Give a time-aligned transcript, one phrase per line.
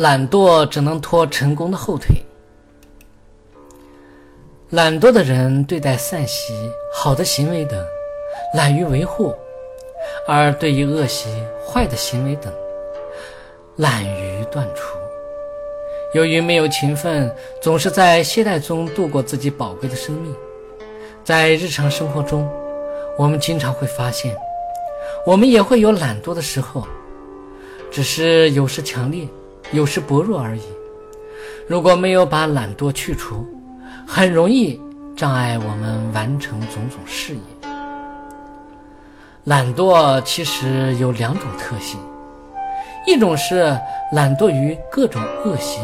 [0.00, 2.16] 懒惰只能拖成功的后腿。
[4.70, 6.54] 懒惰的人对待善习、
[6.90, 7.78] 好的行为等，
[8.54, 9.30] 懒于维护；
[10.26, 11.28] 而对于恶习、
[11.62, 12.50] 坏的行为等，
[13.76, 14.96] 懒于断除。
[16.14, 17.30] 由于没有勤奋，
[17.60, 20.34] 总是在懈怠中度过自己宝贵的生命。
[21.22, 22.50] 在日常生活中，
[23.18, 24.34] 我们经常会发现，
[25.26, 26.88] 我们也会有懒惰的时候，
[27.90, 29.28] 只是有时强烈。
[29.72, 30.62] 有时薄弱而已。
[31.66, 33.46] 如果没有把懒惰去除，
[34.06, 34.80] 很容易
[35.16, 37.40] 障碍我们完成种种事业。
[39.44, 41.98] 懒惰其实有两种特性：
[43.06, 43.78] 一种是
[44.12, 45.80] 懒惰于各种恶习，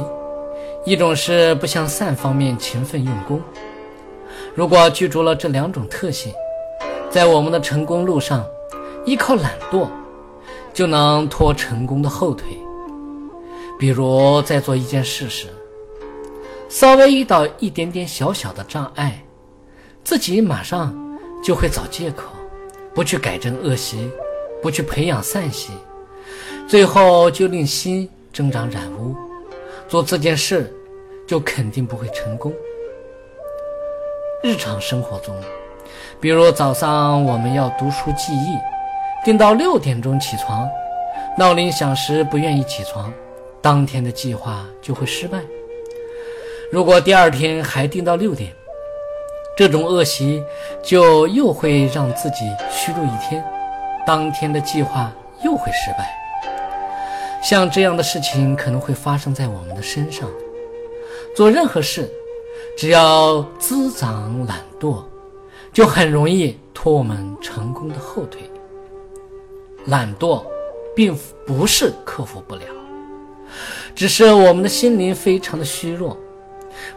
[0.85, 3.41] 一种是不向善方面勤奋用功。
[4.55, 6.33] 如果具足了这两种特性，
[7.09, 8.45] 在我们的成功路上，
[9.05, 9.89] 依靠懒惰
[10.75, 12.49] 就能拖成功的后腿。
[13.79, 15.49] 比如在做一件事时，
[16.69, 19.23] 稍微遇到一点点小小的障碍，
[20.03, 20.95] 自己马上
[21.45, 22.31] 就会找借口，
[22.95, 24.11] 不去改正恶习，
[24.63, 25.73] 不去培养善习，
[26.67, 29.15] 最后就令心增长染污，
[29.89, 30.75] 做这件事
[31.27, 32.53] 就肯定不会成功。
[34.43, 35.35] 日常生活中，
[36.19, 38.57] 比如早上我们要读书记忆，
[39.23, 40.67] 定到六点钟起床，
[41.37, 43.13] 闹铃响时不愿意起床。
[43.67, 45.41] 当天的计划就会失败。
[46.71, 48.53] 如果第二天还定到六点，
[49.57, 50.41] 这种恶习
[50.85, 53.45] 就又会让自己虚度一天，
[54.07, 56.09] 当天的计划又会失败。
[57.43, 60.31] 像这样的事情可能会发生在我们的身上。
[61.35, 62.09] 做任何事，
[62.79, 65.03] 只要滋长懒惰，
[65.73, 68.49] 就很容易拖我们成功的后腿。
[69.87, 70.45] 懒惰，
[70.95, 72.76] 并不是克服不了。
[73.95, 76.17] 只是我们的心灵非常的虚弱，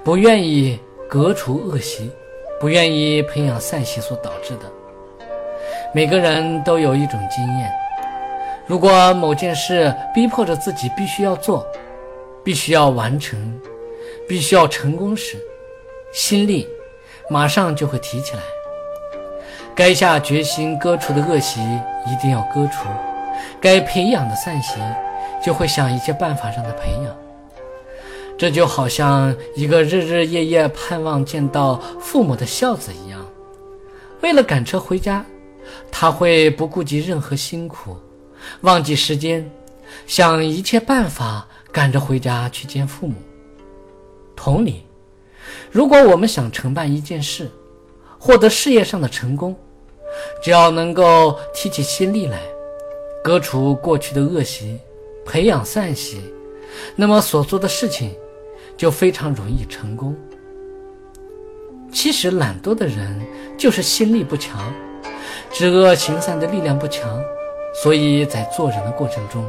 [0.03, 2.11] 不愿意革除恶习，
[2.59, 4.63] 不愿意培养善习所导致的。
[5.93, 7.71] 每个人都有一种经验：
[8.67, 11.65] 如果某件事逼迫着自己必须要做，
[12.43, 13.39] 必须要完成，
[14.27, 15.37] 必须要成功时，
[16.11, 16.67] 心力
[17.29, 18.41] 马上就会提起来。
[19.73, 21.61] 该下决心割除的恶习
[22.05, 22.87] 一定要割除，
[23.61, 24.75] 该培养的善习。
[25.43, 27.15] 就会想一些办法让他培养，
[28.37, 33.25] 这就好像一个日日夜夜盼望见到父母的孝子一样，
[34.21, 35.25] 为了赶车回家，
[35.91, 37.95] 他会不顾及任何辛苦，
[38.61, 39.49] 忘记时间，
[40.07, 43.15] 想一切办法赶着回家去见父母。
[44.35, 44.83] 同理，
[45.71, 47.49] 如果我们想承办一件事，
[48.17, 49.55] 获得事业上的成功，
[50.43, 52.41] 只要能够提起心力来，
[53.23, 54.77] 割除过去的恶习。
[55.29, 56.19] 培养善习，
[56.95, 58.15] 那么所做的事情
[58.75, 60.15] 就非常容易成功。
[61.91, 63.21] 其实懒惰的人
[63.55, 64.73] 就是心力不强，
[65.51, 67.21] 知恶行善的力量不强，
[67.75, 69.47] 所以在做人的过程中，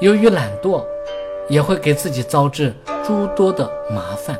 [0.00, 0.84] 由于懒惰，
[1.48, 2.74] 也会给自己招致
[3.06, 4.36] 诸多的麻烦。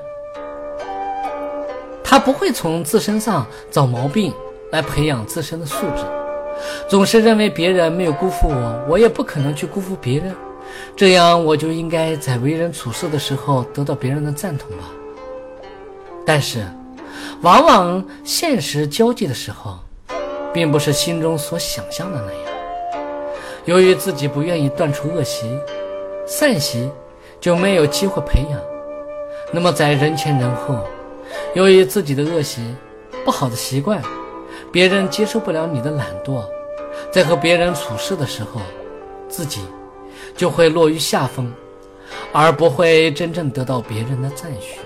[2.03, 4.35] 他不会从自身上找毛病
[4.73, 6.20] 来培养自身的素质。
[6.89, 10.35] 总是认为别人没有辜负我，我也不可能去辜负别人，
[10.97, 14.85] 这样我就应该在为人处事的时候得到别人的赞同吧。
[16.27, 16.65] 但是，
[17.43, 19.79] 往往现实交际的时候，
[20.53, 22.43] 并不是心中所想象的那样。
[23.65, 25.59] 由于自己不愿意断除恶习，
[26.27, 26.91] 善习
[27.41, 28.61] 就没有机会培养。
[29.53, 30.85] 那么在人前人后，
[31.55, 32.75] 由于自己的恶习、
[33.25, 34.03] 不好的习惯。
[34.73, 36.45] 别人接受不了你的懒惰，
[37.11, 38.61] 在和别人处事的时候，
[39.29, 39.61] 自己
[40.37, 41.53] 就会落于下风，
[42.33, 44.79] 而不会真正得到别人的赞许。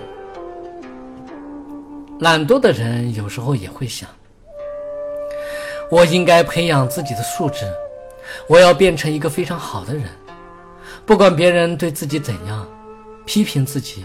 [2.19, 4.09] 懒惰的人有时候也会想：
[5.91, 7.65] 我应该培养自己的素质，
[8.47, 10.05] 我要变成一个非常好的人。
[11.05, 12.67] 不管别人对自己怎样，
[13.25, 14.03] 批评自己，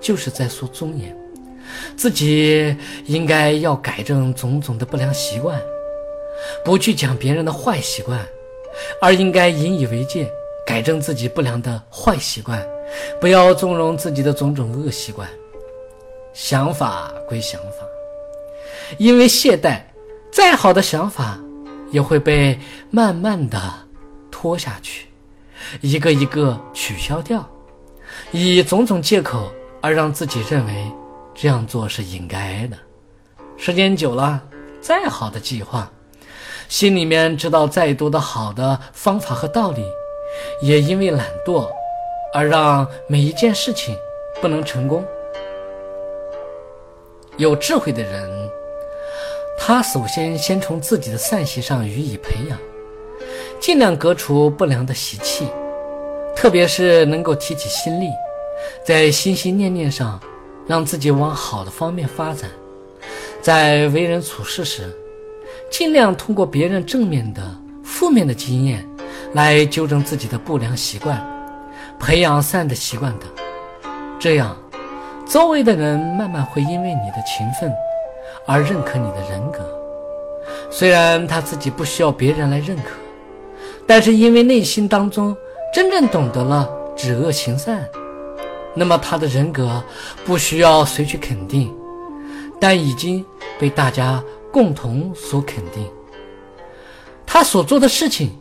[0.00, 1.14] 就是在说尊严。
[1.96, 2.76] 自己
[3.06, 5.60] 应该要改正种种的不良习惯，
[6.64, 8.18] 不去讲别人的坏习惯，
[9.00, 10.30] 而应该引以为戒，
[10.66, 12.64] 改正自己不良的坏习惯，
[13.20, 15.28] 不要纵容自己的种种恶习惯。
[16.32, 17.84] 想法归想法，
[18.96, 19.80] 因为懈怠，
[20.30, 21.38] 再好的想法
[21.90, 22.56] 也会被
[22.90, 23.60] 慢慢的
[24.30, 25.06] 拖下去，
[25.80, 27.44] 一个一个取消掉，
[28.30, 29.50] 以种种借口
[29.80, 30.72] 而让自己认为。
[31.40, 32.76] 这样做是应该的。
[33.56, 34.42] 时间久了，
[34.80, 35.88] 再好的计划，
[36.68, 39.84] 心里面知道再多的好的方法和道理，
[40.60, 41.68] 也因为懒惰
[42.34, 43.96] 而让每一件事情
[44.40, 45.04] 不能成功。
[47.36, 48.50] 有智慧的人，
[49.56, 52.58] 他首先先从自己的善习上予以培养，
[53.60, 55.46] 尽量革除不良的习气，
[56.34, 58.08] 特别是能够提起心力，
[58.84, 60.20] 在心心念念上
[60.68, 62.48] 让自己往好的方面发展。
[63.42, 64.94] 在为人处事时，
[65.70, 67.42] 尽量通过别人正面的、
[67.82, 68.86] 负面的经验
[69.32, 71.20] 来纠正自己的不良习惯，
[71.98, 73.28] 培养善的习惯等。
[74.18, 74.56] 这样，
[75.26, 77.72] 周围的人慢慢会因为你的勤奋
[78.46, 79.58] 而认可你的人格。
[80.70, 82.90] 虽然他自己不需要别人来认可，
[83.86, 85.34] 但是因为内心当中
[85.72, 87.88] 真正懂得了止恶行善，
[88.78, 89.82] 那么他的人格
[90.24, 91.74] 不需要谁去肯定。
[92.60, 93.24] 但已经
[93.58, 94.20] 被大家
[94.52, 95.86] 共同所肯定，
[97.24, 98.36] 他所做的事情，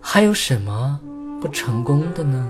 [0.00, 0.98] 还有什么
[1.38, 2.48] 不成功的呢？